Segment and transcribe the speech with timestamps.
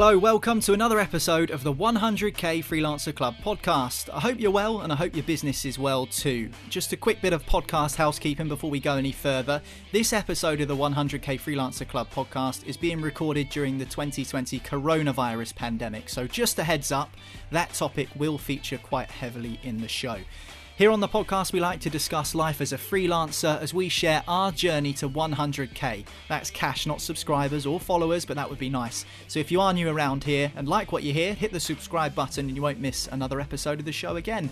[0.00, 4.08] Hello, welcome to another episode of the 100k Freelancer Club podcast.
[4.14, 6.50] I hope you're well and I hope your business is well too.
[6.68, 9.60] Just a quick bit of podcast housekeeping before we go any further.
[9.90, 15.56] This episode of the 100k Freelancer Club podcast is being recorded during the 2020 coronavirus
[15.56, 17.10] pandemic, so just a heads up,
[17.50, 20.18] that topic will feature quite heavily in the show.
[20.78, 24.22] Here on the podcast, we like to discuss life as a freelancer as we share
[24.28, 26.06] our journey to 100k.
[26.28, 29.04] That's cash, not subscribers or followers, but that would be nice.
[29.26, 32.14] So if you are new around here and like what you hear, hit the subscribe
[32.14, 34.50] button and you won't miss another episode of the show again.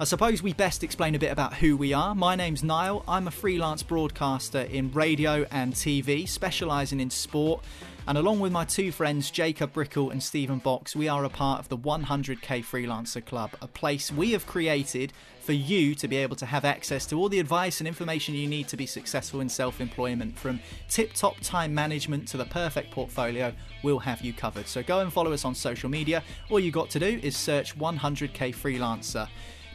[0.00, 2.12] I suppose we best explain a bit about who we are.
[2.12, 3.04] My name's Niall.
[3.06, 7.64] I'm a freelance broadcaster in radio and TV, specialising in sport.
[8.08, 11.60] And along with my two friends, Jacob Brickle and Stephen Box, we are a part
[11.60, 16.34] of the 100k Freelancer Club, a place we have created for you to be able
[16.36, 19.48] to have access to all the advice and information you need to be successful in
[19.50, 20.38] self employment.
[20.38, 24.66] From tip top time management to the perfect portfolio, we'll have you covered.
[24.68, 26.22] So go and follow us on social media.
[26.48, 29.28] All you got to do is search 100k Freelancer.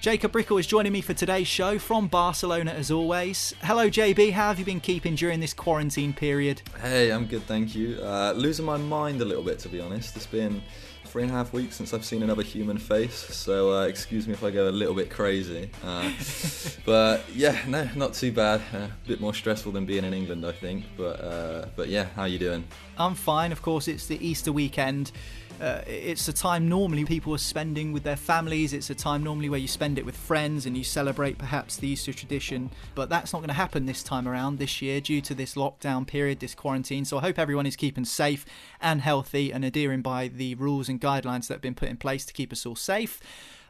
[0.04, 3.56] Jacob Brickle is joining me for today's show from Barcelona as always.
[3.62, 4.34] Hello, JB.
[4.34, 6.62] How have you been keeping during this quarantine period?
[6.82, 8.02] Hey, I'm good, thank you.
[8.02, 10.18] Uh, losing my mind a little bit, to be honest.
[10.18, 10.62] It's been
[11.06, 14.34] three and a half weeks since I've seen another human face, so uh, excuse me
[14.34, 15.70] if I go a little bit crazy.
[15.82, 16.12] Uh,
[16.86, 18.62] but yeah, no, not too bad.
[18.74, 20.84] Uh, a bit more stressful than being in England, I think.
[20.98, 22.66] But uh, but yeah, how are you doing?
[22.98, 23.54] I'm fine.
[23.54, 25.14] Of course, it's the Easter weekend.
[25.62, 28.74] Uh, it's a time normally people are spending with their families.
[28.74, 31.88] It's a time normally where you spend it with friends and you celebrate perhaps the
[31.88, 32.70] Easter tradition.
[32.96, 36.06] But that's not going to happen this time around this year due to this lockdown
[36.06, 37.06] period, this quarantine.
[37.06, 38.46] So I hope everyone is keeping safe
[38.82, 42.26] and healthy and adhering by the rules and guidelines that have been put in place
[42.26, 43.20] to keep us all safe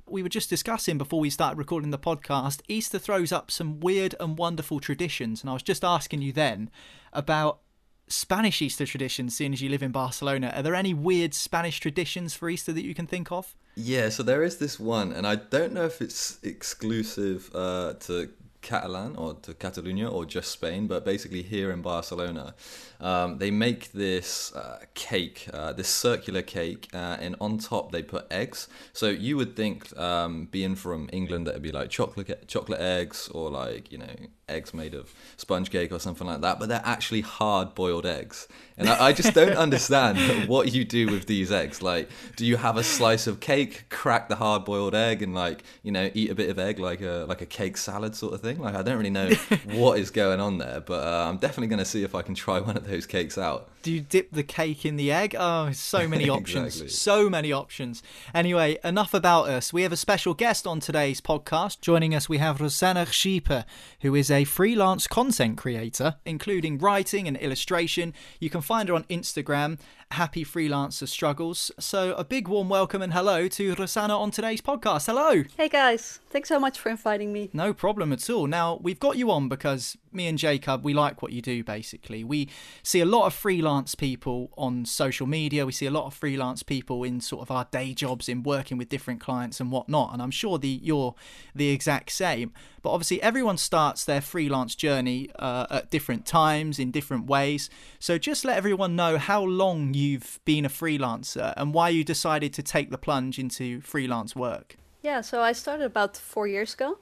[0.05, 4.13] we were just discussing before we started recording the podcast, Easter throws up some weird
[4.19, 5.41] and wonderful traditions.
[5.41, 6.69] And I was just asking you then
[7.13, 7.59] about
[8.07, 10.53] Spanish Easter traditions, seeing as you live in Barcelona.
[10.55, 13.55] Are there any weird Spanish traditions for Easter that you can think of?
[13.75, 18.29] Yeah, so there is this one, and I don't know if it's exclusive uh, to
[18.63, 22.55] Catalan or to Catalonia or just Spain, but basically here in Barcelona,
[22.99, 28.01] um, they make this uh, cake, uh, this circular cake, uh, and on top they
[28.01, 28.67] put eggs.
[28.93, 33.27] So you would think, um, being from England, that it'd be like chocolate chocolate eggs
[33.29, 34.15] or like you know
[34.49, 38.47] eggs made of sponge cake or something like that, but they're actually hard boiled eggs.
[38.77, 41.81] And I, I just don't understand what you do with these eggs.
[41.81, 45.63] Like, do you have a slice of cake, crack the hard boiled egg, and like
[45.83, 48.41] you know eat a bit of egg like a like a cake salad sort of
[48.41, 48.59] thing?
[48.59, 49.29] Like, I don't really know
[49.65, 52.35] what is going on there, but uh, I'm definitely going to see if I can
[52.35, 53.69] try one of those cakes out.
[53.83, 55.35] Do you dip the cake in the egg?
[55.37, 56.67] Oh, so many options.
[56.67, 56.87] exactly.
[56.87, 58.01] So many options.
[58.33, 59.73] Anyway, enough about us.
[59.73, 61.81] We have a special guest on today's podcast.
[61.81, 63.65] Joining us, we have Rosanna Schieper,
[63.99, 68.13] who is a freelance content creator, including writing and illustration.
[68.39, 69.79] You can find her on Instagram,
[70.11, 71.69] Happy Freelancer Struggles.
[71.77, 75.07] So, a big warm welcome and hello to Rosanna on today's podcast.
[75.07, 75.43] Hello.
[75.57, 77.49] Hey guys, thanks so much for inviting me.
[77.51, 78.47] No problem at all.
[78.47, 82.23] Now, we've got you on because me and Jacob, we like what you do basically.
[82.23, 82.47] We
[82.83, 85.65] see a lot of freelance people on social media.
[85.65, 88.77] We see a lot of freelance people in sort of our day jobs in working
[88.77, 90.13] with different clients and whatnot.
[90.13, 91.15] And I'm sure the you're
[91.55, 92.51] the exact same.
[92.81, 97.69] But obviously, everyone starts their freelance journey uh, at different times in different ways.
[97.99, 102.53] So just let everyone know how long you've been a freelancer and why you decided
[102.53, 104.75] to take the plunge into freelance work.
[105.01, 106.99] Yeah, so I started about four years ago.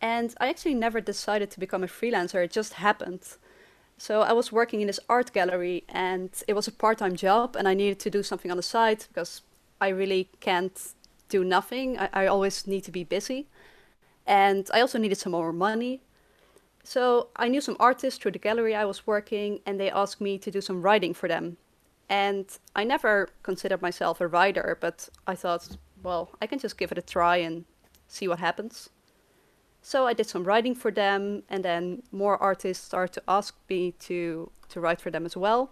[0.00, 3.36] And I actually never decided to become a freelancer, it just happened.
[3.98, 7.56] So I was working in this art gallery and it was a part time job,
[7.56, 9.42] and I needed to do something on the side because
[9.80, 10.94] I really can't
[11.28, 11.98] do nothing.
[11.98, 13.46] I, I always need to be busy.
[14.26, 16.00] And I also needed some more money.
[16.84, 20.38] So I knew some artists through the gallery I was working, and they asked me
[20.38, 21.56] to do some writing for them.
[22.08, 26.92] And I never considered myself a writer, but I thought, well, I can just give
[26.92, 27.64] it a try and
[28.06, 28.90] see what happens.
[29.82, 33.92] So I did some writing for them, and then more artists started to ask me
[34.00, 35.70] to to write for them as well.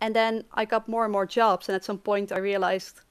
[0.00, 3.02] And then I got more and more jobs, and at some point I realized,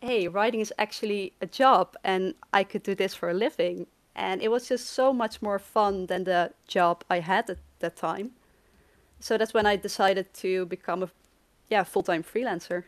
[0.00, 3.86] hey, writing is actually a job, and I could do this for a living.
[4.14, 7.96] And it was just so much more fun than the job I had at that
[7.96, 8.32] time.
[9.20, 11.10] So that's when I decided to become a
[11.68, 12.84] yeah full time freelancer.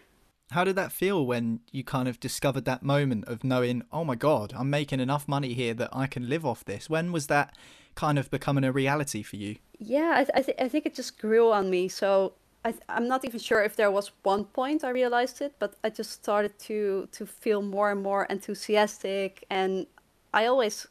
[0.51, 4.17] How did that feel when you kind of discovered that moment of knowing, oh my
[4.17, 6.91] God, I'm making enough money here that I can live off this?
[6.91, 7.57] When was that
[7.95, 9.57] kind of becoming a reality for you?
[9.79, 11.89] Yeah, I, th- I, th- I think it just grew on me.
[11.89, 12.33] So
[12.65, 15.75] I th- I'm not even sure if there was one point I realized it, but
[15.85, 19.45] I just started to, to feel more and more enthusiastic.
[19.51, 19.87] And
[20.35, 20.89] I always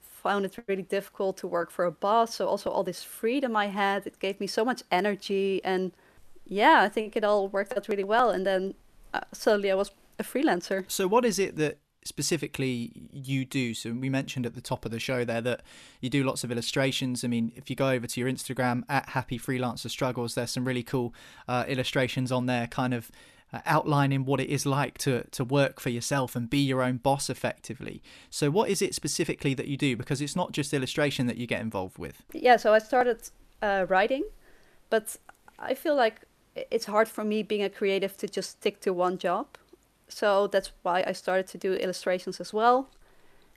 [0.00, 2.36] found it really difficult to work for a boss.
[2.36, 5.92] So also all this freedom I had, it gave me so much energy and
[6.46, 8.30] yeah, I think it all worked out really well.
[8.30, 8.74] And then
[9.14, 10.84] uh, suddenly I was a freelancer.
[10.88, 13.74] So, what is it that specifically you do?
[13.74, 15.62] So, we mentioned at the top of the show there that
[16.00, 17.24] you do lots of illustrations.
[17.24, 20.64] I mean, if you go over to your Instagram at Happy Freelancer Struggles, there's some
[20.64, 21.14] really cool
[21.48, 23.10] uh, illustrations on there, kind of.
[23.52, 26.98] Uh, outlining what it is like to to work for yourself and be your own
[26.98, 28.00] boss effectively.
[28.30, 29.96] So, what is it specifically that you do?
[29.96, 32.22] Because it's not just illustration that you get involved with.
[32.32, 33.28] Yeah, so I started
[33.60, 34.22] uh, writing,
[34.88, 35.16] but
[35.58, 36.20] I feel like
[36.54, 39.46] it's hard for me being a creative to just stick to one job.
[40.08, 42.88] So that's why I started to do illustrations as well.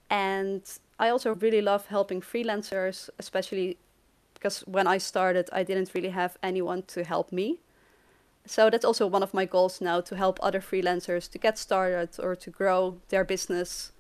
[0.10, 0.62] And
[1.00, 3.78] I also really love helping freelancers, especially
[4.34, 7.60] because when I started, I didn't really have anyone to help me.
[8.46, 12.20] So that's also one of my goals now to help other freelancers to get started
[12.20, 13.94] or to grow their business.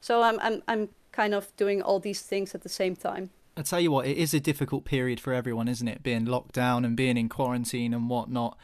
[0.00, 3.30] So I'm I'm I'm kind of doing all these things at the same time.
[3.60, 6.02] I tell you what, it is a difficult period for everyone, isn't it?
[6.02, 8.56] Being locked down and being in quarantine and whatnot,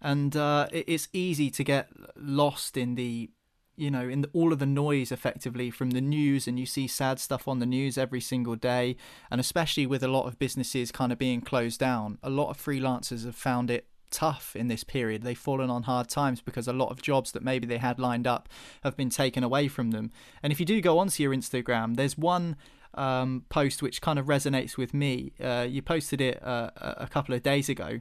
[0.00, 3.30] and uh, it's easy to get lost in the,
[3.74, 6.86] you know, in the, all of the noise effectively from the news, and you see
[6.86, 8.96] sad stuff on the news every single day,
[9.28, 12.56] and especially with a lot of businesses kind of being closed down, a lot of
[12.56, 15.22] freelancers have found it tough in this period.
[15.22, 18.28] They've fallen on hard times because a lot of jobs that maybe they had lined
[18.28, 18.48] up
[18.84, 20.12] have been taken away from them.
[20.44, 22.54] And if you do go onto your Instagram, there's one
[22.94, 25.32] um, post which kind of resonates with me.
[25.42, 28.00] Uh, you posted it uh, a couple of days ago.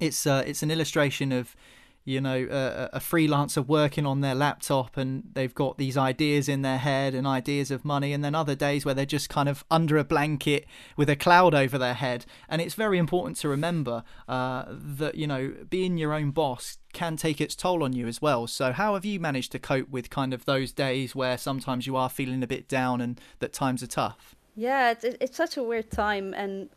[0.00, 1.56] It's uh, it's an illustration of
[2.04, 6.60] you know a, a, freelancer working on their laptop and they've got these ideas in
[6.60, 8.12] their head and ideas of money.
[8.12, 10.66] And then other days where they're just kind of under a blanket
[10.96, 12.26] with a cloud over their head.
[12.48, 17.16] And it's very important to remember uh, that you know being your own boss can
[17.16, 18.46] take its toll on you as well.
[18.46, 21.96] So how have you managed to cope with kind of those days where sometimes you
[21.96, 24.36] are feeling a bit down and that times are tough?
[24.54, 26.34] Yeah it's, it's such a weird time.
[26.34, 26.68] And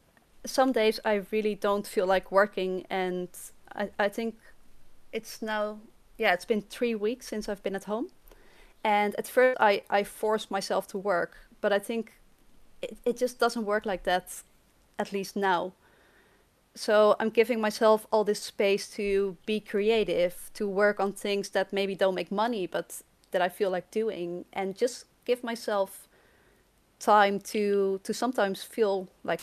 [0.46, 2.86] some days i really don't feel like working.
[2.90, 3.28] And
[3.76, 4.38] I, I think
[5.18, 5.80] it's now
[6.18, 8.08] yeah it's been three weeks since I've been at home,
[8.84, 12.04] and at first I I forced myself to work, but I think
[12.82, 14.44] it it just doesn't work like that,
[15.00, 15.74] at least now.
[16.76, 21.74] So I'm giving myself all this space to be creative, to work on things that
[21.74, 26.08] maybe don't make money, but that I feel like doing, and just give myself
[27.00, 29.42] time to to sometimes feel like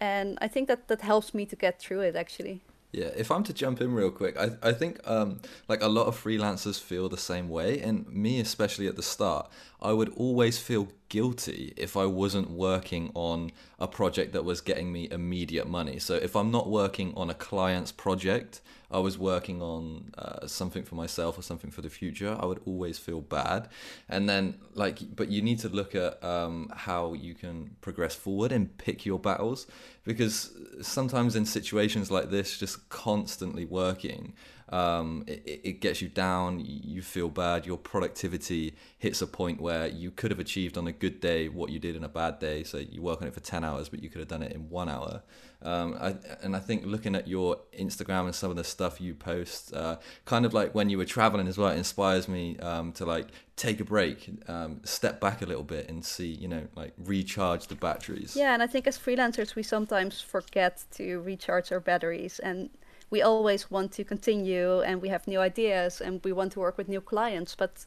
[0.00, 2.60] and I think that that helps me to get through it actually.
[2.94, 6.06] Yeah, if I'm to jump in real quick, I, I think um, like a lot
[6.06, 9.50] of freelancers feel the same way, and me especially at the start,
[9.82, 14.90] I would always feel guilty if I wasn't working on a project that was getting
[14.90, 16.00] me immediate money.
[16.00, 20.82] So if I'm not working on a client's project, I was working on uh, something
[20.82, 23.68] for myself or something for the future, I would always feel bad.
[24.08, 28.50] And then, like, but you need to look at um, how you can progress forward
[28.50, 29.68] and pick your battles
[30.02, 30.50] because
[30.82, 34.34] sometimes in situations like this, just constantly working
[34.70, 39.86] um, it, it gets you down, you feel bad, your productivity hits a point where
[39.86, 42.64] you could have achieved on a good day what you did in a bad day.
[42.64, 44.70] So you work on it for 10 hours, but you could have done it in
[44.70, 45.22] one hour.
[45.62, 49.14] Um, I, and I think looking at your Instagram and some of the stuff you
[49.14, 52.92] post, uh, kind of like when you were traveling as well, it inspires me um,
[52.92, 56.66] to like take a break, um, step back a little bit and see, you know,
[56.74, 58.36] like recharge the batteries.
[58.36, 62.38] Yeah, and I think as freelancers, we sometimes forget to recharge our batteries.
[62.40, 62.70] And
[63.14, 66.76] we always want to continue and we have new ideas and we want to work
[66.78, 67.86] with new clients but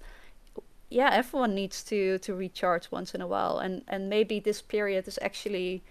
[0.89, 3.57] yeah everyone needs to to recharge once in a while.
[3.59, 5.83] And and maybe this period is actually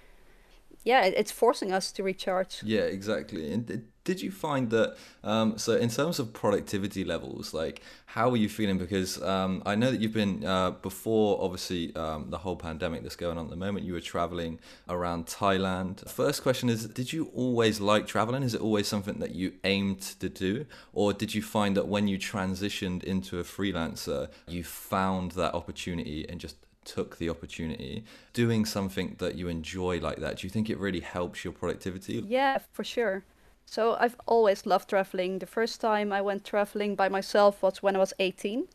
[0.86, 2.62] yeah it's forcing us to recharge.
[2.62, 3.52] Yeah exactly.
[3.52, 8.36] And did you find that um, so in terms of productivity levels like how are
[8.36, 8.78] you feeling?
[8.78, 13.16] Because um, i know that you've been uh, before obviously um, the whole pandemic that's
[13.16, 16.08] going on at the moment you were traveling around thailand.
[16.08, 18.44] First question is did you always like traveling?
[18.44, 20.66] Is it always something that you aimed to do?
[20.92, 26.24] Or did you find that when you transitioned into a freelancer you found that opportunity
[26.28, 30.70] and just took the opportunity doing something that you enjoy like that do you think
[30.70, 33.24] it really helps your productivity yeah for sure
[33.66, 35.40] so I've always loved traveling.
[35.40, 38.68] The first time I went traveling by myself was when I was 18,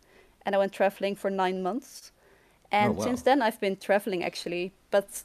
[0.45, 2.11] and I went traveling for nine months.
[2.71, 3.05] Oh, and oh, wow.
[3.05, 5.23] since then, I've been traveling actually, but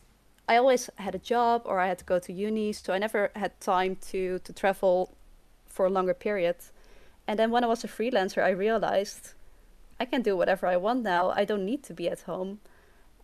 [0.49, 3.33] I always had a job or I had to go to uni, so I never
[3.35, 5.17] had time to to travel
[5.67, 6.57] for a longer period.
[7.27, 9.35] And then when I was a freelancer, I realized
[9.99, 11.31] I can do whatever I want now.
[11.31, 12.61] I don't need to be at home.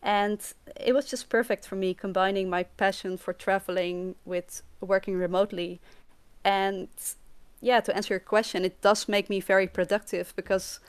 [0.02, 0.40] And
[0.80, 5.80] it was just perfect for me combining my passion for traveling with working remotely
[6.44, 6.88] and
[7.60, 10.80] yeah, to answer your question, it does make me very productive because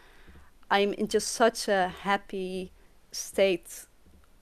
[0.71, 2.71] I'm in just such a happy
[3.11, 3.85] state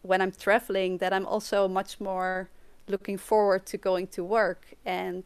[0.01, 2.49] when I'm traveling that I'm also much more
[2.87, 4.75] looking forward to going to work.
[4.85, 5.25] And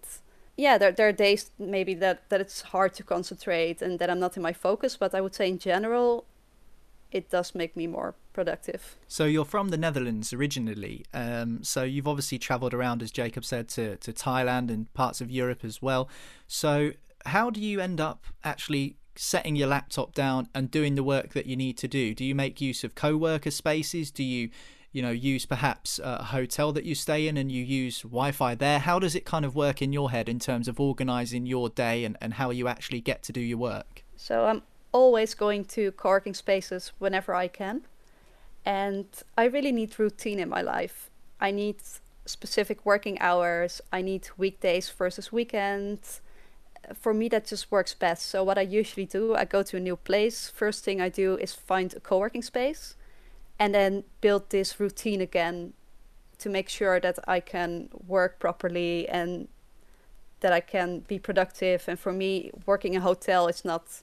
[0.58, 4.20] yeah, there, there are days maybe that, that it's hard to concentrate and that I'm
[4.20, 6.26] not in my focus, but I would say in general,
[7.12, 8.98] it does make me more productive.
[9.08, 11.06] So you're from the Netherlands originally.
[11.14, 15.32] Um, so you've obviously travelled around, as Jacob said, to, to Thailand and parts of
[15.32, 16.10] Europe as well.
[16.46, 16.92] So
[17.26, 21.46] how do you end up actually setting your laptop down and doing the work that
[21.46, 22.14] you need to do?
[22.14, 24.12] Do you make use of co-worker spaces?
[24.12, 24.50] Do you
[24.92, 28.80] you know use perhaps a hotel that you stay in and you use wi-fi there
[28.80, 32.06] how does it kind of work in your head in terms of organizing your day
[32.06, 34.62] and, and how you actually get to do your work so i'm
[34.94, 37.82] always going to co-working spaces whenever i can
[38.66, 39.06] and
[39.38, 41.10] i really need routine in my life.
[41.40, 41.78] I need
[42.26, 43.82] specific working hours.
[43.94, 46.22] I need weekdays versus weekends.
[46.94, 48.26] For me that just works best.
[48.28, 50.50] So what i usually do i go to a new place.
[50.50, 52.96] First thing i do is find a co-working space
[53.60, 55.74] and then build this routine again
[56.38, 59.48] to make sure that I can work properly and
[60.42, 61.86] that I can be productive.
[61.88, 64.02] And for me, working in a hotel is not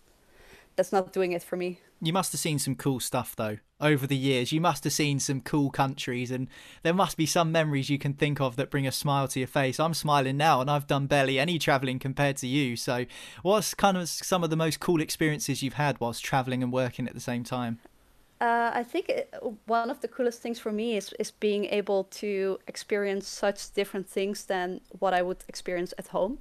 [0.76, 1.80] that's not doing it for me.
[2.00, 4.52] You must have seen some cool stuff though over the years.
[4.52, 6.48] You must have seen some cool countries, and
[6.82, 9.48] there must be some memories you can think of that bring a smile to your
[9.48, 9.78] face.
[9.78, 12.76] I'm smiling now, and I've done barely any traveling compared to you.
[12.76, 13.04] So,
[13.42, 17.06] what's kind of some of the most cool experiences you've had whilst traveling and working
[17.06, 17.80] at the same time?
[18.40, 19.32] Uh, I think it,
[19.66, 24.08] one of the coolest things for me is is being able to experience such different
[24.08, 26.38] things than what I would experience at home.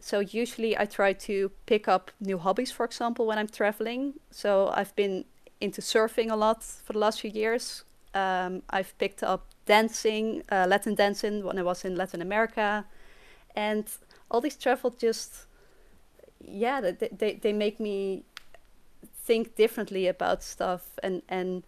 [0.00, 4.14] So usually I try to pick up new hobbies, for example, when I'm traveling.
[4.30, 5.24] So I've been
[5.64, 7.84] into surfing a lot for the last few years.
[8.14, 12.84] Um, I've picked up dancing, uh, Latin dancing, when I was in Latin America,
[13.56, 13.86] and
[14.30, 15.46] all these travel just,
[16.40, 18.24] yeah, they they, they make me
[19.24, 21.62] think differently about stuff and and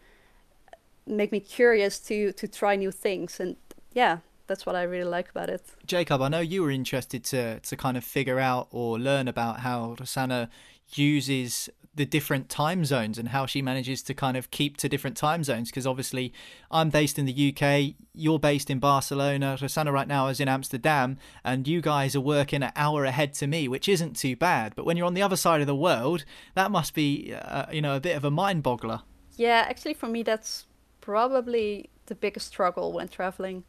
[1.07, 3.57] make me curious to to try new things and
[3.93, 5.63] yeah that's what I really like about it.
[5.87, 9.61] Jacob, I know you were interested to to kind of figure out or learn about
[9.61, 10.49] how Rosanna
[10.95, 15.17] uses the different time zones and how she manages to kind of keep to different
[15.17, 16.33] time zones because obviously
[16.71, 21.19] I'm based in the UK you're based in Barcelona Rosanna right now is in Amsterdam
[21.43, 24.75] and you guys are working an hour ahead to me which isn't too bad.
[24.77, 26.25] But when you're on the other side of the world
[26.55, 29.03] that must be uh, you know a bit of a mind boggler.
[29.37, 30.67] Yeah actually for me that's
[31.01, 33.65] probably the biggest struggle when traveling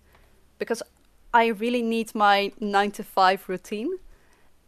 [0.60, 0.84] because
[1.34, 3.92] I really need my 9 to 5 routine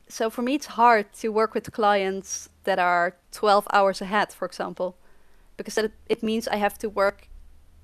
[0.09, 4.45] so for me it's hard to work with clients that are 12 hours ahead for
[4.45, 4.97] example
[5.55, 7.29] because it, it means i have to work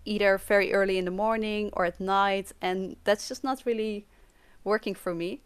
[0.05, 4.05] either very early in the morning or at night and that's just not really
[4.63, 5.41] working for me.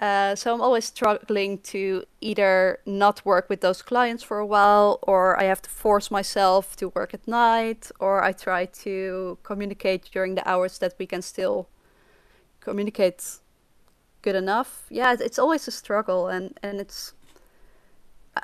[0.00, 5.00] Uh, so i'm always struggling to either not work with those clients for a while
[5.02, 10.08] or i have to force myself to work at night or i try to communicate
[10.12, 11.68] during the hours that we can still
[12.60, 13.40] communicate
[14.22, 14.86] good enough.
[14.90, 17.14] Yeah, it's always a struggle, and and it's.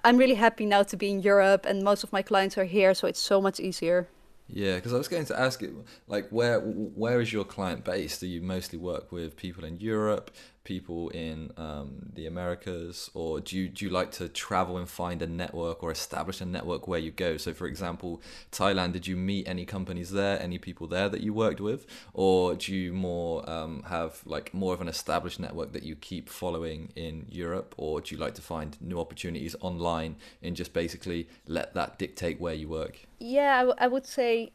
[0.03, 2.95] I'm really happy now to be in Europe, and most of my clients are here,
[2.95, 4.09] so it's so much easier.
[4.49, 5.73] Yeah, because I was going to ask it,
[6.09, 8.21] like, where where is your client based?
[8.21, 10.31] Do you mostly work with people in Europe?
[10.65, 15.23] People in um, the Americas, or do you do you like to travel and find
[15.23, 17.37] a network or establish a network where you go?
[17.37, 21.33] So, for example, Thailand, did you meet any companies there, any people there that you
[21.33, 25.83] worked with, or do you more um, have like more of an established network that
[25.83, 30.57] you keep following in Europe, or do you like to find new opportunities online and
[30.57, 33.01] just basically let that dictate where you work?
[33.19, 34.53] Yeah, I, w- I would say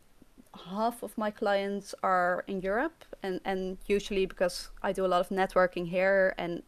[0.67, 5.21] half of my clients are in Europe, and, and usually because I do a lot
[5.21, 6.63] of networking here and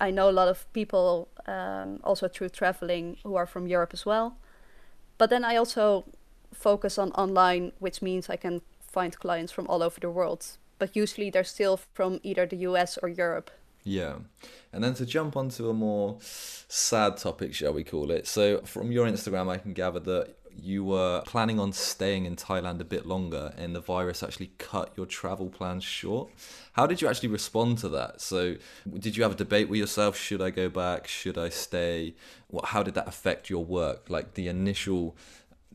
[0.00, 4.04] I know a lot of people um, also through traveling who are from Europe as
[4.06, 4.36] well.
[5.18, 6.04] But then I also
[6.52, 10.46] focus on online, which means I can find clients from all over the world.
[10.78, 13.50] But usually they're still from either the US or Europe.
[13.84, 14.14] Yeah.
[14.72, 18.26] And then to jump onto a more sad topic, shall we call it?
[18.26, 22.80] So, from your Instagram, I can gather that you were planning on staying in Thailand
[22.80, 26.30] a bit longer and the virus actually cut your travel plans short.
[26.72, 28.20] How did you actually respond to that?
[28.20, 28.56] So,
[28.98, 30.16] did you have a debate with yourself?
[30.16, 31.06] Should I go back?
[31.06, 32.14] Should I stay?
[32.48, 34.08] What, how did that affect your work?
[34.08, 35.16] Like the initial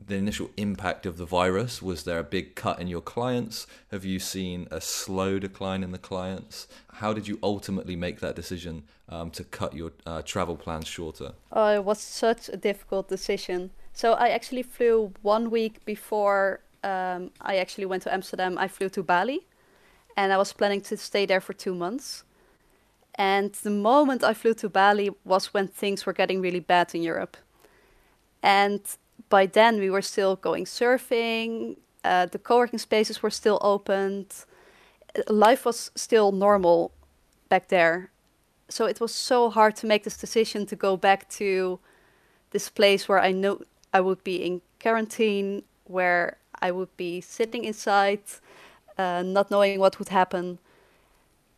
[0.07, 1.81] the initial impact of the virus?
[1.81, 3.67] Was there a big cut in your clients?
[3.91, 6.67] Have you seen a slow decline in the clients?
[6.93, 11.33] How did you ultimately make that decision um, to cut your uh, travel plans shorter?
[11.51, 13.71] Oh, it was such a difficult decision.
[13.99, 18.57] So I actually flew one week before um, I actually went to Amsterdam.
[18.57, 19.45] I flew to Bali,
[20.15, 22.23] and I was planning to stay there for two months.
[23.15, 27.03] And the moment I flew to Bali was when things were getting really bad in
[27.03, 27.35] Europe.
[28.41, 28.79] And
[29.27, 31.75] by then we were still going surfing.
[32.01, 34.45] Uh, the co-working spaces were still opened.
[35.27, 36.93] Life was still normal
[37.49, 38.11] back there.
[38.69, 41.79] so it was so hard to make this decision to go back to
[42.51, 43.59] this place where I know
[43.93, 48.21] I would be in quarantine, where I would be sitting inside,
[48.97, 50.59] uh, not knowing what would happen.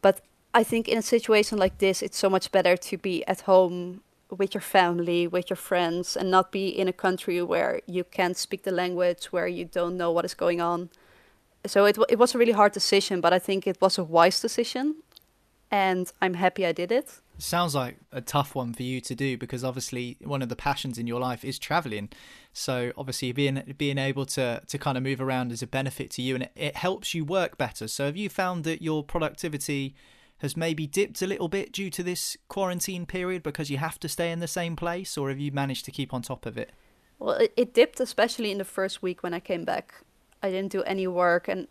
[0.01, 0.21] But
[0.53, 4.01] I think in a situation like this, it's so much better to be at home
[4.29, 8.37] with your family, with your friends, and not be in a country where you can't
[8.37, 10.89] speak the language, where you don't know what is going on.
[11.65, 14.39] So it it was a really hard decision, but I think it was a wise
[14.41, 14.95] decision,
[15.71, 17.21] and I'm happy I did it.
[17.37, 20.99] Sounds like a tough one for you to do because obviously one of the passions
[20.99, 22.09] in your life is traveling.
[22.53, 26.21] So obviously being being able to to kind of move around is a benefit to
[26.21, 27.87] you and it, it helps you work better.
[27.87, 29.95] So have you found that your productivity
[30.41, 34.09] has maybe dipped a little bit due to this quarantine period because you have to
[34.09, 36.71] stay in the same place, or have you managed to keep on top of it?
[37.19, 39.93] Well, it, it dipped, especially in the first week when I came back.
[40.41, 41.67] I didn't do any work and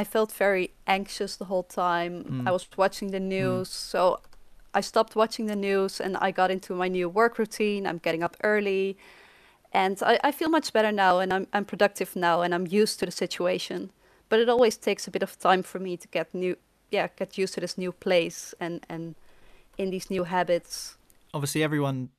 [0.00, 2.12] I felt very anxious the whole time.
[2.24, 2.48] Mm.
[2.48, 3.34] I was watching the mm.
[3.36, 3.72] news, mm.
[3.92, 4.20] so
[4.74, 7.86] I stopped watching the news and I got into my new work routine.
[7.86, 8.98] I'm getting up early
[9.72, 12.98] and I, I feel much better now and I'm, I'm productive now and I'm used
[13.00, 13.90] to the situation.
[14.28, 16.56] But it always takes a bit of time for me to get new
[16.90, 19.14] yeah get used to this new place and and
[19.76, 20.96] in these new habits
[21.34, 22.10] obviously everyone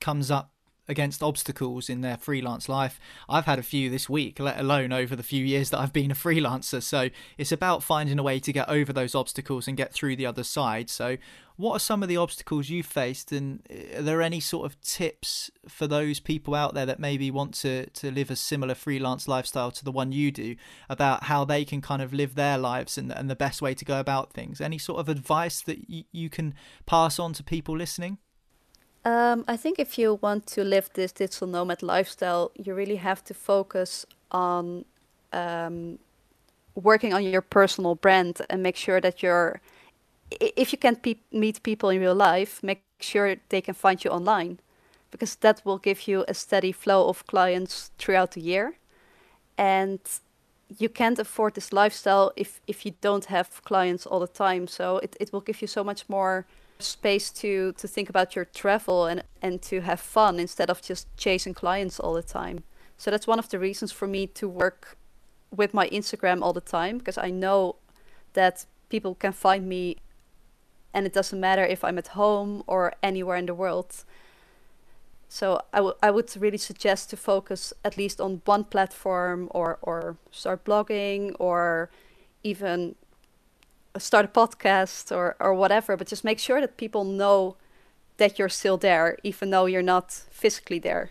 [0.00, 0.53] comes up
[0.88, 3.00] against obstacles in their freelance life.
[3.28, 6.10] I've had a few this week, let alone over the few years that I've been
[6.10, 6.82] a freelancer.
[6.82, 10.26] So it's about finding a way to get over those obstacles and get through the
[10.26, 10.90] other side.
[10.90, 11.16] So,
[11.56, 14.80] what are some of the obstacles you've faced, and uh, are there any sort of
[14.80, 19.28] tips for those people out there that maybe want to to live a similar freelance
[19.28, 20.56] lifestyle to the one you do
[20.88, 23.84] about how they can kind of live their lives and and the best way to
[23.84, 24.60] go about things?
[24.60, 26.54] Any sort of advice that y- you can
[26.86, 28.18] pass on to people listening?
[29.04, 33.22] Um, I think if you want to live this digital nomad lifestyle, you really have
[33.24, 34.86] to focus on
[35.32, 35.98] um,
[36.74, 39.60] working on your personal brand and make sure that you're,
[40.30, 44.10] if you can't pe- meet people in real life, make sure they can find you
[44.10, 44.58] online
[45.10, 48.74] because that will give you a steady flow of clients throughout the year.
[49.58, 50.00] And
[50.78, 54.66] you can't afford this lifestyle if, if you don't have clients all the time.
[54.66, 56.46] So it, it will give you so much more
[56.84, 61.06] space to to think about your travel and and to have fun instead of just
[61.16, 62.64] chasing clients all the time.
[62.96, 64.96] So that's one of the reasons for me to work
[65.56, 67.76] with my instagram all the time because i know
[68.32, 69.96] that people can find me
[70.92, 74.04] and it doesn't matter if i'm at home or anywhere in the world.
[75.28, 79.78] So I, w- I would really suggest to focus at least on one platform or
[79.82, 81.90] or start blogging or
[82.44, 82.94] even
[83.98, 87.56] start a podcast or or whatever but just make sure that people know
[88.16, 91.10] that you're still there even though you're not physically there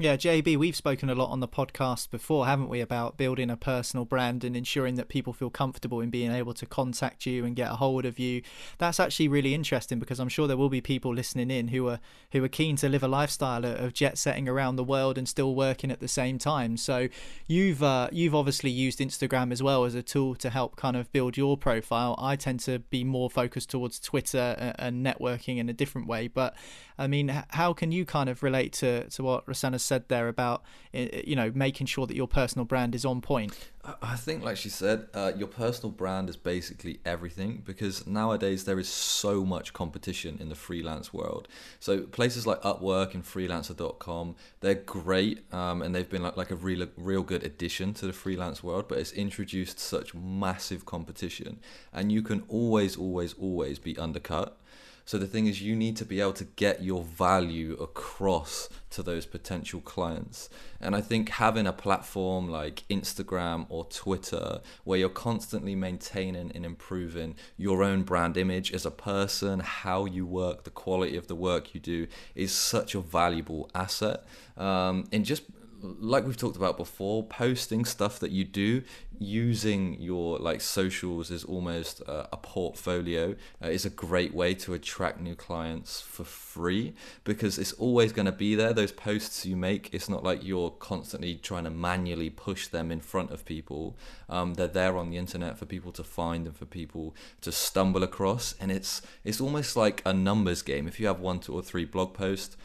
[0.00, 3.56] yeah, JB, we've spoken a lot on the podcast before, haven't we, about building a
[3.56, 7.54] personal brand and ensuring that people feel comfortable in being able to contact you and
[7.54, 8.40] get a hold of you.
[8.78, 12.00] That's actually really interesting because I'm sure there will be people listening in who are
[12.32, 15.54] who are keen to live a lifestyle of jet setting around the world and still
[15.54, 16.78] working at the same time.
[16.78, 17.08] So
[17.46, 21.12] you've uh, you've obviously used Instagram as well as a tool to help kind of
[21.12, 22.14] build your profile.
[22.18, 26.56] I tend to be more focused towards Twitter and networking in a different way, but
[27.00, 30.62] I mean, how can you kind of relate to, to what Rosanna said there about,
[30.92, 33.70] you know, making sure that your personal brand is on point?
[34.02, 38.78] I think, like she said, uh, your personal brand is basically everything because nowadays there
[38.78, 41.48] is so much competition in the freelance world.
[41.80, 46.56] So places like Upwork and Freelancer.com, they're great um, and they've been like, like a
[46.56, 51.58] real, real good addition to the freelance world, but it's introduced such massive competition
[51.92, 54.56] and you can always, always, always be undercut.
[55.04, 59.02] So the thing is, you need to be able to get your value across to
[59.02, 60.48] those potential clients.
[60.80, 66.64] And I think having a platform like Instagram or Twitter where you're constantly maintaining and
[66.64, 71.34] improving your own brand image as a person, how you work, the quality of the
[71.34, 74.24] work you do is such a valuable asset.
[74.56, 75.42] Um, and just
[75.82, 78.82] like we've talked about before, posting stuff that you do
[79.18, 83.34] using your like socials is almost uh, a portfolio.
[83.62, 88.26] Uh, is a great way to attract new clients for free because it's always going
[88.26, 88.72] to be there.
[88.72, 93.00] Those posts you make it's not like you're constantly trying to manually push them in
[93.00, 93.96] front of people.
[94.28, 98.02] Um, they're there on the internet for people to find and for people to stumble
[98.02, 98.54] across.
[98.60, 100.88] And it's it's almost like a numbers game.
[100.88, 102.56] If you have one two or three blog posts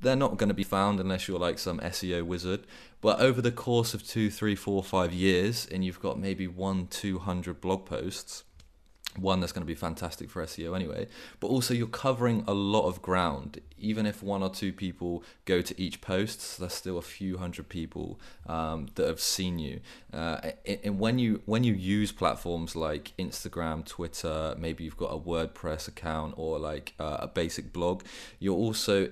[0.00, 2.60] they're not going to be found unless you're like some SEO wizard.
[3.00, 6.88] But over the course of two, three, four, five years, and you've got maybe one,
[6.88, 8.44] two hundred blog posts,
[9.16, 11.06] one that's going to be fantastic for SEO anyway,
[11.40, 13.60] but also you're covering a lot of ground.
[13.80, 17.38] Even if one or two people go to each post, so there's still a few
[17.38, 19.80] hundred people um, that have seen you.
[20.12, 20.50] Uh,
[20.84, 25.86] and when you when you use platforms like Instagram, Twitter, maybe you've got a WordPress
[25.86, 28.02] account or like uh, a basic blog,
[28.40, 29.10] you're also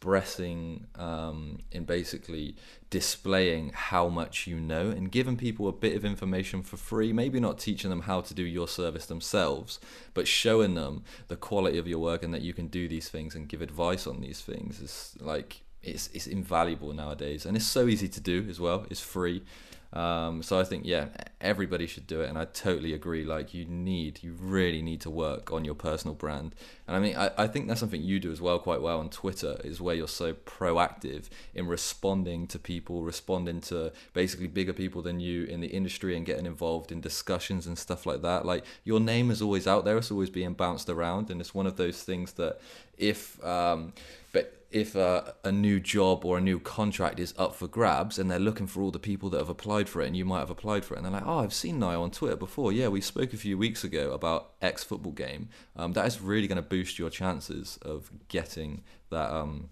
[0.00, 2.56] expressing um, in basically
[2.88, 7.12] displaying how much you know and giving people a bit of information for free.
[7.12, 9.78] Maybe not teaching them how to do your service themselves,
[10.14, 13.34] but showing them the quality of your work and that you can do these things
[13.34, 17.86] and give advice on these things is like it's it's invaluable nowadays and it's so
[17.86, 18.86] easy to do as well.
[18.88, 19.42] It's free.
[19.92, 21.06] Um, so I think yeah,
[21.40, 23.24] everybody should do it, and I totally agree.
[23.24, 26.54] Like you need, you really need to work on your personal brand,
[26.86, 29.10] and I mean, I, I think that's something you do as well quite well on
[29.10, 35.02] Twitter, is where you're so proactive in responding to people, responding to basically bigger people
[35.02, 38.46] than you in the industry, and getting involved in discussions and stuff like that.
[38.46, 41.66] Like your name is always out there, it's always being bounced around, and it's one
[41.66, 42.60] of those things that
[42.96, 43.92] if um,
[44.32, 48.30] but if a, a new job or a new contract is up for grabs and
[48.30, 50.50] they're looking for all the people that have applied for it and you might have
[50.50, 52.72] applied for it and they're like oh i've seen Niall on twitter before.
[52.72, 55.48] Yeah we spoke a few weeks ago about x football game.
[55.76, 59.70] Um, that is really going to boost your chances of getting that um,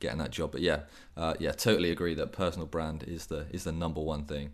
[0.00, 0.50] getting that job.
[0.50, 0.80] But yeah
[1.16, 4.52] uh, yeah totally agree that personal brand is the is the number one thing.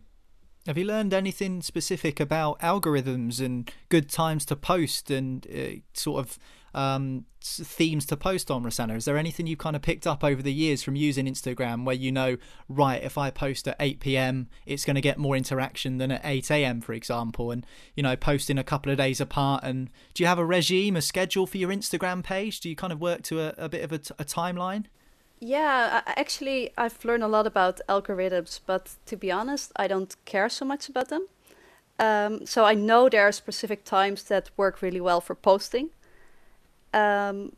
[0.67, 6.21] Have you learned anything specific about algorithms and good times to post and uh, sort
[6.21, 6.39] of
[6.75, 8.95] um, themes to post on, Rosanna?
[8.95, 11.95] Is there anything you've kind of picked up over the years from using Instagram where
[11.95, 12.37] you know,
[12.69, 16.21] right, if I post at 8 p.m., it's going to get more interaction than at
[16.25, 19.65] 8 a.m., for example, and, you know, posting a couple of days apart?
[19.65, 22.61] And do you have a regime, a schedule for your Instagram page?
[22.61, 24.85] Do you kind of work to a, a bit of a, t- a timeline?
[25.41, 30.51] Yeah, actually, I've learned a lot about algorithms, but to be honest, I don't care
[30.51, 31.27] so much about them.
[31.99, 35.91] Um, so I know there are specific times that work really well for posting.
[36.93, 37.53] Um,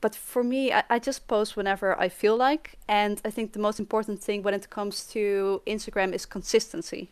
[0.00, 2.78] but for me, I, I, just post whenever I feel like.
[2.88, 7.08] And I think the most important thing when it comes to Instagram is consistency.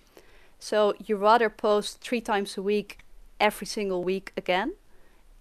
[0.58, 3.00] So you rather post three times a week,
[3.40, 4.74] every single week again,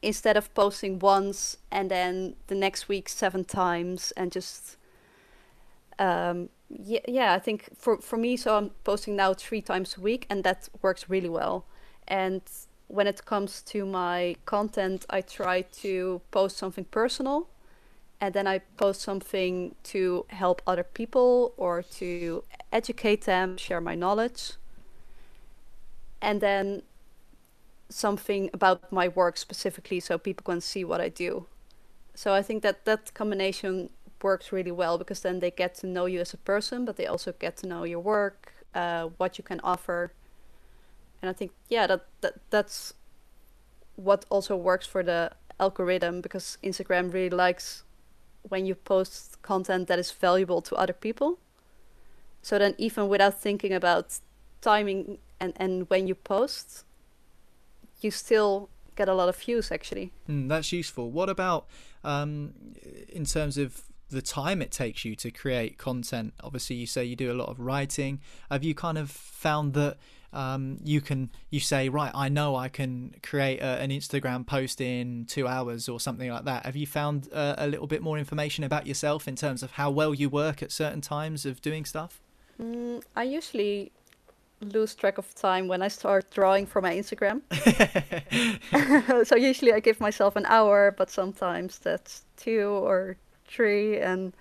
[0.01, 4.77] instead of posting once and then the next week seven times and just.
[5.99, 10.01] Um, yeah, yeah, I think for, for me, so I'm posting now three times a
[10.01, 11.65] week, and that works really well.
[12.07, 12.41] And
[12.93, 17.47] when it comes to my content, I try to post something personal
[18.21, 23.95] and then I post something to help other people or to educate them, share my
[23.95, 24.53] knowledge.
[26.21, 26.83] And then
[27.89, 31.47] something about my work specifically so people can see what I do.
[32.13, 33.89] So I think that that combination
[34.21, 37.07] works really well because then they get to know you as a person, but they
[37.07, 40.11] also get to know your work, uh, what you can offer
[41.23, 42.93] and I think yeah that, that that's
[43.95, 47.83] what also works for the algorithm because Instagram really likes
[48.49, 51.39] when you post content that is valuable to other people.
[52.41, 54.19] So then even without thinking about
[54.59, 56.83] timing and, and when you post,
[58.01, 60.11] you still get a lot of views actually.
[60.27, 61.09] Mm, that's useful.
[61.09, 61.67] What about
[62.03, 62.53] um,
[63.07, 66.33] in terms of the time it takes you to create content?
[66.43, 68.19] Obviously, you say you do a lot of writing.
[68.51, 69.97] Have you kind of found that
[70.33, 74.81] um, you can you say right i know i can create a, an instagram post
[74.81, 76.65] in two hours or something like that.
[76.65, 79.89] Have you found uh, a little bit more information about yourself in terms of how
[79.89, 82.21] well you work at certain times of doing stuff?
[82.61, 83.91] Mm, i usually
[84.61, 87.41] lose track of time when i start drawing for my instagram.
[89.27, 93.17] So usually i give myself an hour but sometimes that's two or
[93.47, 94.33] three and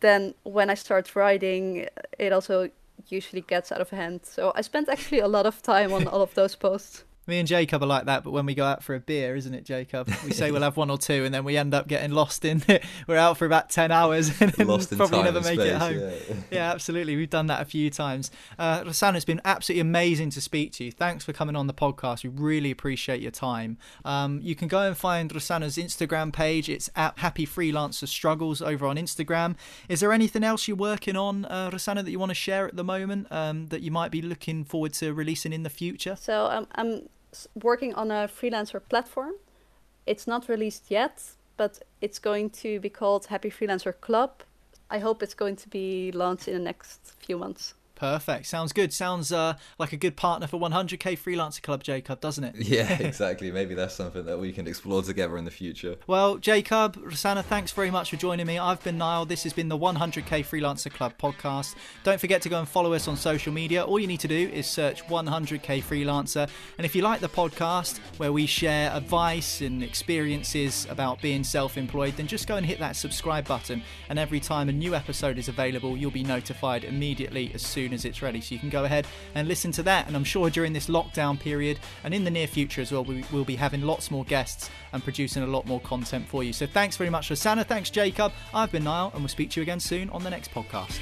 [0.00, 1.86] then when i start writing
[2.18, 2.70] it also
[3.06, 4.20] usually gets out of hand.
[4.24, 7.04] So I spent actually a lot of time on all of those posts.
[7.28, 9.52] Me and Jacob are like that, but when we go out for a beer, isn't
[9.52, 10.08] it, Jacob?
[10.24, 12.62] We say we'll have one or two, and then we end up getting lost in
[12.66, 12.82] it.
[13.06, 15.98] We're out for about ten hours and probably never make space, it home.
[15.98, 16.34] Yeah.
[16.50, 16.72] yeah.
[16.72, 17.16] absolutely.
[17.16, 18.30] We've done that a few times.
[18.58, 20.90] Uh, Rosanna, it's been absolutely amazing to speak to you.
[20.90, 22.24] Thanks for coming on the podcast.
[22.24, 23.76] We really appreciate your time.
[24.06, 26.70] Um, you can go and find Rosanna's Instagram page.
[26.70, 29.54] It's at Happy Freelancer Struggles over on Instagram.
[29.90, 32.74] Is there anything else you're working on, uh, Rosanna, that you want to share at
[32.74, 36.16] the moment um, that you might be looking forward to releasing in the future?
[36.16, 37.02] So um, I'm
[37.62, 39.34] working on a freelancer platform.
[40.06, 41.22] It's not released yet,
[41.56, 44.42] but it's going to be called Happy Freelancer Club.
[44.90, 47.74] I hope it's going to be launched in the next few months.
[47.98, 48.46] Perfect.
[48.46, 48.92] Sounds good.
[48.92, 52.54] Sounds uh, like a good partner for 100k Freelancer Club, Jacob, doesn't it?
[52.56, 53.50] Yeah, exactly.
[53.50, 55.96] Maybe that's something that we can explore together in the future.
[56.06, 58.56] Well, Jacob, Rosanna, thanks very much for joining me.
[58.56, 59.26] I've been Niall.
[59.26, 61.74] This has been the 100k Freelancer Club podcast.
[62.04, 63.84] Don't forget to go and follow us on social media.
[63.84, 66.48] All you need to do is search 100k Freelancer.
[66.76, 71.76] And if you like the podcast where we share advice and experiences about being self
[71.76, 73.82] employed, then just go and hit that subscribe button.
[74.08, 78.04] And every time a new episode is available, you'll be notified immediately as soon as
[78.04, 78.40] it's ready.
[78.40, 80.06] So you can go ahead and listen to that.
[80.06, 83.24] And I'm sure during this lockdown period and in the near future as well, we
[83.32, 86.52] will be having lots more guests and producing a lot more content for you.
[86.52, 87.64] So thanks very much, Rosanna.
[87.64, 88.32] Thanks, Jacob.
[88.52, 90.98] I've been Niall, and we'll speak to you again soon on the next podcast.